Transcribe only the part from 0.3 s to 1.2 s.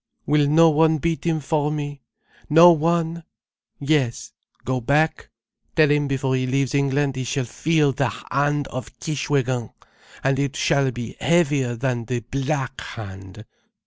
no one